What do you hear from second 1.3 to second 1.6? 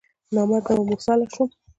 شوم